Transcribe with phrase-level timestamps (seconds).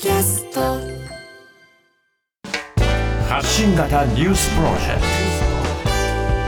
[0.00, 0.60] キャスト。
[3.28, 5.00] 発信型ニュースプロジェク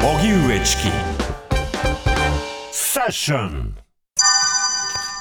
[0.00, 0.08] ト。
[0.08, 0.82] 荻上チキ。
[2.70, 3.76] セッション。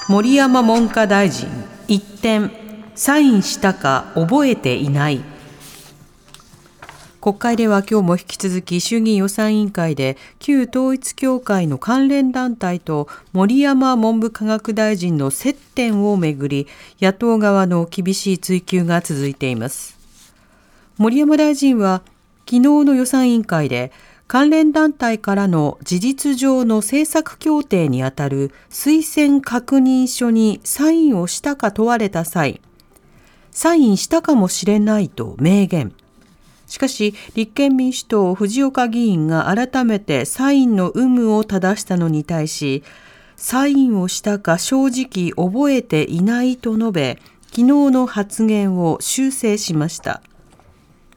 [0.08, 1.48] 森山文科大臣
[1.88, 2.52] 一点
[2.94, 5.24] サインしたか覚えていない
[7.20, 16.66] 国会では今日も引き続き衆議院予算委員会で旧統一教会の関連団体と森山文部科学大臣の接点をめぐり
[16.98, 19.98] 野党側の厳しい追及が続いています
[20.96, 22.00] 森山大臣は
[22.46, 23.92] 昨日の予算委員会で
[24.26, 32.60] 関連団体からの事実上の政策協定にあたる推薦確認書にサインをしたか問われた際、
[33.50, 35.92] サインしたかもしれないと明言。
[36.70, 42.84] しかし、立憲民主党藤岡議員が改めてサインの有無を正したのに対し、
[43.34, 50.22] サインをしたか正直覚えていないと述べ、昨日の発言を修正しました。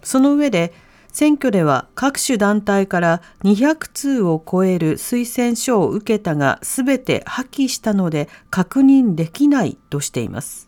[0.01, 0.73] その上で、
[1.09, 10.67] 選挙では各種団体から200通を超える推薦書を受けたが全て破棄したので確認できないとしています。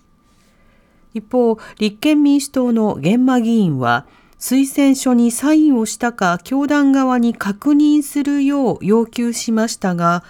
[1.16, 4.06] 一方、立憲民主党の玄馬議員は
[4.40, 10.24] 推薦書にサインをしたか教団側に確認するよう要求しましたが、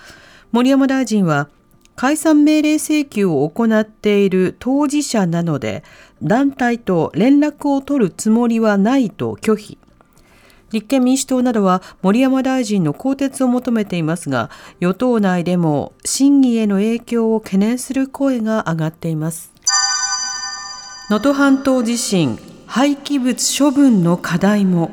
[0.52, 1.50] 森山大臣は
[1.96, 5.84] 解散命令請求を行っている当事者なので、
[6.22, 9.78] 団体と連絡を取るつもりはないと拒否。
[10.72, 19.54] 立憲民主党などは森山大臣の更迭を求めていますが、与党内でも審議への影響を懸念する声が上がっています。
[21.10, 22.38] 能登半島地震、
[22.76, 24.92] 廃棄物処分の課題も。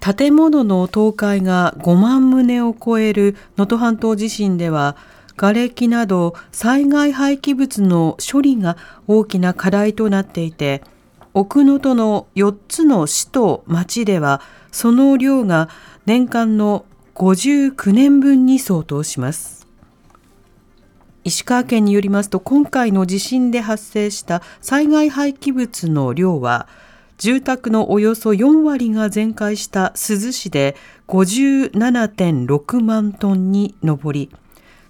[0.00, 4.98] 建物の倒壊が5万棟を超える能登半島地震では、
[5.36, 10.82] 瓦礫など災害廃棄物の処理が大きな課題となっていて、
[11.32, 15.70] 奥能登の4つの市と町ではその量が
[16.04, 19.66] 年間の59年分に相当します
[21.28, 26.66] 石川県によりますと今回の地震で発生した災害廃棄物の量は
[27.18, 30.74] 住宅のおよそ4割が全壊した珠洲市で
[31.06, 34.30] 57.6万トンに上り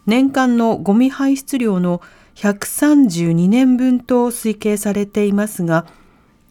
[0.07, 2.01] 年間のゴミ排出量の
[2.37, 5.87] 132年分と推計されていますが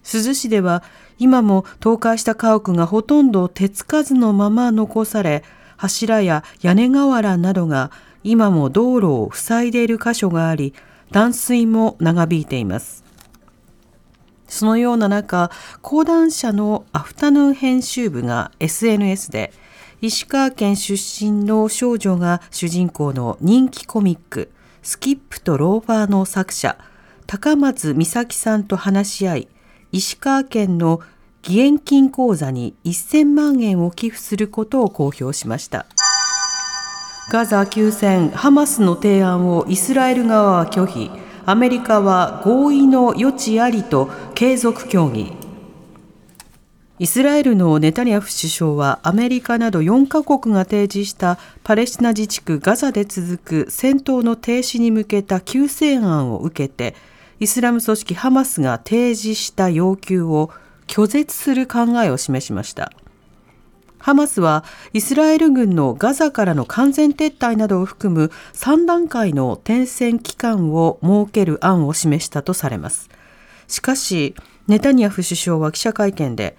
[0.04, 0.84] 珠洲市では
[1.18, 5.44] 今も倒壊した家屋がほとんど手つかずのまま残され、
[5.78, 7.92] 柱や屋根瓦などが
[8.24, 10.74] 今も道路を塞いでいる箇所があり、
[11.12, 13.04] 断水も長引いています。
[14.48, 15.52] そのような中、
[15.82, 19.54] 講談社のアフタヌーン編集部が SNS で、
[20.02, 24.52] 石川県出身の少女が主人公の人気コミック、
[24.84, 26.78] スキップとローファーの作者、
[27.26, 29.48] 高松美咲さんと話し合い、
[29.92, 31.02] 石川県の
[31.44, 35.86] 義援金口座に1000万円を寄付することを公表しました。
[37.30, 41.12] ガザ休戦、ハマスの提案をイスラエル側は拒否、
[41.46, 45.34] アメリカは合意の余地ありと継続協議。
[47.00, 56.96] イスラエルのネタニヤフ首相はアメリカなど4カ国が提示したパレスチナ自治区ガザで続く戦闘の停止に向けた休戦案を受けて
[57.42, 60.50] イスラム組織ハマスが提示した要求を
[60.88, 62.92] 拒絶する考えを示しました。
[64.08, 64.64] ハマスは
[64.94, 73.10] イスラエル軍のガザからの完全撤退などを含む3段階の停戦期間を設ける案を示したとされます。
[73.68, 74.34] しかし、
[74.66, 76.58] ネタニヤフ首相は記者会見で、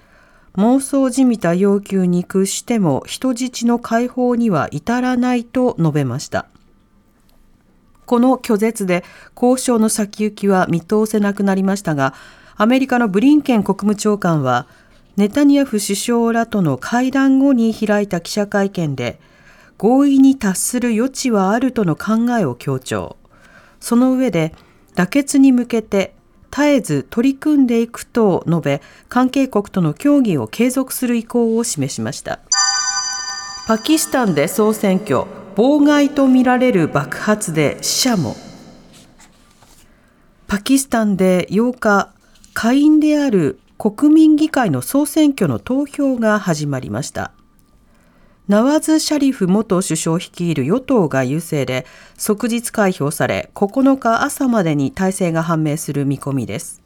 [0.56, 6.44] 妄想じみた要求に屈しても人質の解放には至らないと述べました。
[8.04, 9.04] この拒絶で
[9.34, 12.12] 交渉の先行きは見通せなくなりましたが、
[12.56, 14.66] アメリカのブリンケン国務長官は、
[15.18, 19.18] ネタニヤフ首相らとの会談後に開いた記者会見で、
[19.76, 23.16] 合意に達する余地はあるとの考えを強調。
[23.80, 24.54] その上で、
[24.94, 26.14] 妥結に向けて
[26.52, 32.38] 絶えず取り組んでいくと述べ、関係国との協議を継続する意向を示しました。
[33.66, 35.24] パキスタンで総選挙、
[35.56, 38.36] 妨害とみられる爆発で死者も。
[40.46, 42.12] パキスタンで8日、
[42.54, 47.30] 下院である国民議会の総選挙の投票が始まりました。
[48.48, 51.86] ナワズ・シャリフ元首相率いる与党が優勢で
[52.16, 56.82] 即日開票され9日朝までに体制が判明する見込みです。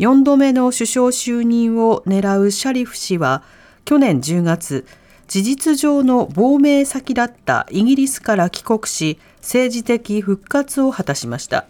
[0.00, 3.44] 4度目の首相就任を狙うシャリフ氏は
[3.84, 4.86] 去年10月
[5.28, 11.66] 事実上の亡命先だったイギリスから帰国し、政治的復活を果たしました。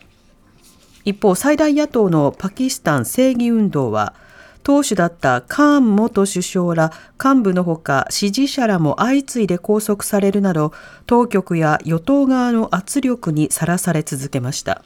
[1.04, 4.14] 一方最大野党のパキスタン正義運動は
[4.62, 6.92] 党首だったカーン元首相ら
[7.22, 10.72] 幹部のほか支持者らも相次いで拘束されるなど
[11.06, 14.84] 当局や与党側の圧力にさらされ続けました。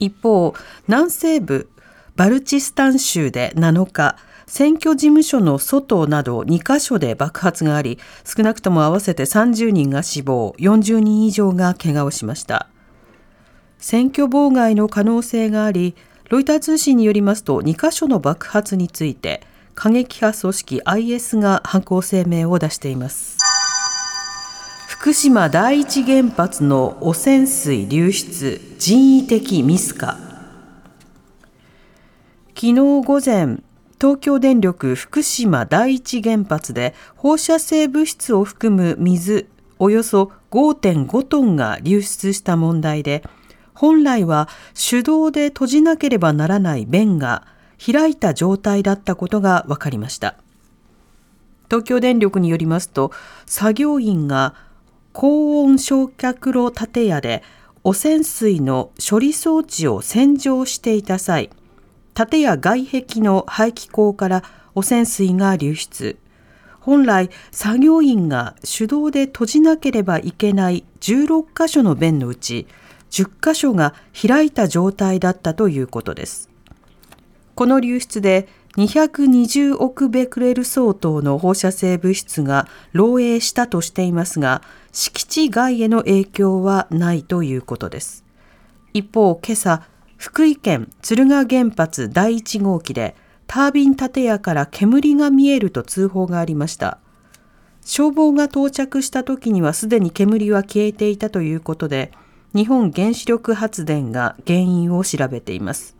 [0.00, 0.54] 一方
[0.88, 1.68] 南西部
[2.16, 4.16] バルチスタン州で7日
[4.46, 12.68] 選挙事務所の外など2カ所で爆発があり少なくとも合わせて30人が死亡40人以上が怪我をしました。
[13.78, 15.94] 選挙妨害の可能性があり
[16.30, 19.42] ロイター通信によりますと2カ所の爆発について
[19.74, 23.36] 過激派組織 IS が犯行声明を出しています。
[24.88, 30.16] 福島第一原発の汚染水流出人為的ミスか。
[32.54, 33.58] 昨日午前
[34.00, 43.22] 東京電力福島第一原発で放射性物質を含む水およそ5.5トンが流出した問題で
[43.74, 47.46] 本来は手動で閉じなければならない弁が
[47.84, 50.36] 開いた状態だったことが分かりました。
[51.68, 53.10] 東京電力によりますと
[53.46, 54.54] 作業員が
[55.12, 57.42] 高温焼却炉建屋で
[57.82, 61.50] 汚染水の処理装置を洗浄していた際
[62.14, 64.42] 建屋外壁の排気口から
[64.74, 66.18] 汚染水が流出。
[66.80, 72.66] 本来作業員が手動で閉じなければいけない16箇所の弁のうち
[73.14, 76.50] 10箇所が開いた状態だったということです。
[77.54, 88.24] この流出で220億ベクレル相当の放射性物質が漏洩したとしていますが敷地外への影響はないということです。
[88.92, 89.84] 一方今朝
[90.16, 93.14] 福井県敦賀原発第1号機で
[93.46, 96.98] タービン建屋から煙が見えると通報がありました。
[97.84, 102.10] 消防が到着した時にはすでに煙は消えていたということで
[102.54, 105.96] 日本原子力発電が原因を調べています。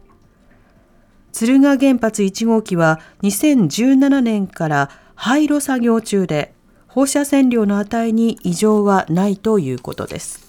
[1.33, 6.55] 敦賀原発1号機は2017年から廃炉作業中で
[6.87, 10.47] 放射線量の値に異常はないということです。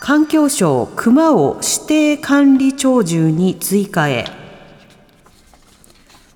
[0.00, 4.26] 環境省熊を指定管理鳥獣に追加へ。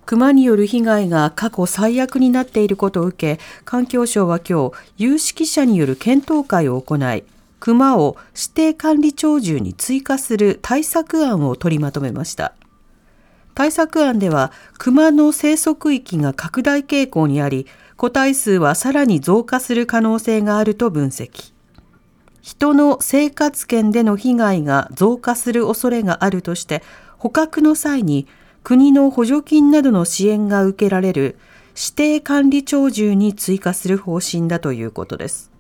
[0.06, 7.23] 熊による被害が過去最悪になっていることを受け環境省は今日有識者による検討会を行い
[7.61, 12.55] 熊を指定管理鳥獣に追加する対策案を取りまとめました。
[13.55, 17.67] 対策案では熊の生息域が拡大傾向にあり
[17.97, 21.53] 個体数はさらに増加する可能性があると分析。
[22.41, 26.83] 人の生活圏での被害が増加する恐れがあるとして
[27.19, 28.27] 捕獲の際に
[28.65, 31.39] 国の補助金などの支援が受けられる
[31.77, 35.51] 指定管理鳥獣に追加する方針だということです。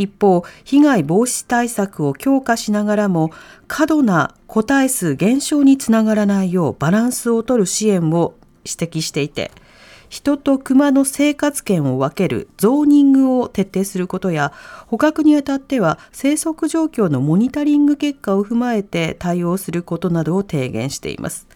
[0.00, 3.30] 一方被害防止対策を強化しながらも
[3.68, 9.50] 過度な個体数減少につながらないようバランスを取る支援を指摘していて
[10.08, 14.52] 人と熊の生活圏を分けるゾーニングを徹底することや
[14.88, 21.46] 捕獲にあたっては生息状況のモニタリング結果を踏まえて対応することなどを提言しています。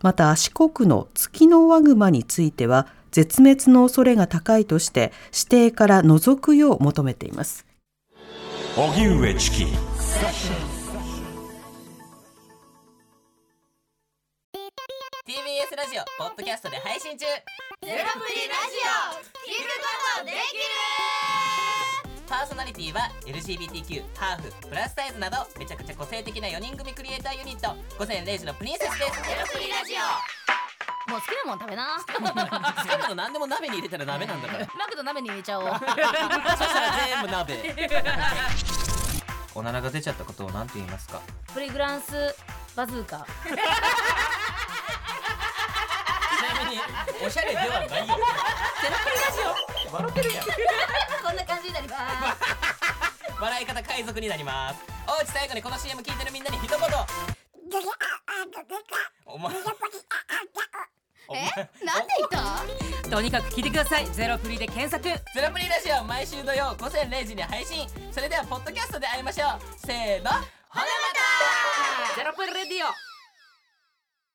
[0.00, 7.67] また四国のツキノワグマについては絶滅の恐れが高いとして指定から除くよう求めています。
[8.78, 9.64] 荻上チキ。
[9.64, 9.74] TBS
[15.76, 17.26] ラジオポッドキャストで配信中。
[17.26, 17.42] ゼロ
[17.82, 20.38] プリラジオ聞くことできる。
[22.28, 27.74] パーソナリティは LGBTQ ハーフプラスサイズなどめちゃくちゃ個性的な4人組クリエイターユニット。
[27.98, 29.22] 午前0時のプリンセスです。
[29.28, 30.37] ゼロプリラジオ
[31.08, 31.86] もう好きなもん食べな。
[31.96, 34.66] 好きなの何でも鍋に入れたら鍋なんだから。
[34.78, 35.66] マクド鍋に入れちゃおう。
[35.72, 37.74] そしたら全部鍋。
[39.54, 41.20] おならが出ちゃったことを何て言いますか？
[41.54, 42.36] プリグランス
[42.76, 43.26] バズーカ。
[43.44, 43.50] ち
[46.54, 46.80] なみに
[47.26, 47.88] おしゃれではないよ。
[47.90, 49.40] ゼロプリラジ
[49.88, 49.94] オ。
[49.94, 50.44] 笑ってるやん。
[50.44, 50.52] こ
[51.32, 52.04] んな感じになります。
[53.40, 54.80] 笑い方海賊になります。
[55.08, 56.78] おうち最後にこの CM 聞いてるみんなに一言。
[59.26, 59.52] お前
[63.10, 64.06] とにかく聞いてください。
[64.12, 65.02] ゼロプリで検索。
[65.02, 67.88] ゼロプリラジオ毎週土曜午前0時に配信。
[68.12, 69.86] それではポッドキャストで会いましょう。
[69.86, 70.30] せーの。
[70.30, 70.84] ほなま
[72.12, 72.16] た。
[72.16, 73.07] ゼロプリレディオ